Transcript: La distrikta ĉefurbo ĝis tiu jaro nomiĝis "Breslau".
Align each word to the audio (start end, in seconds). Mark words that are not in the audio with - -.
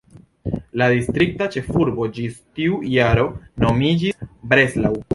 La 0.81 0.87
distrikta 0.93 1.49
ĉefurbo 1.57 2.09
ĝis 2.17 2.41
tiu 2.59 2.83
jaro 2.97 3.29
nomiĝis 3.67 4.29
"Breslau". 4.53 5.01